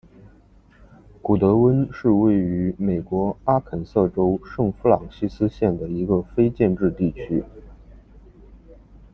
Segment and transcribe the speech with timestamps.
[1.21, 7.43] 古得温是位于美国阿肯色州圣弗朗西斯县的一个非建制地区。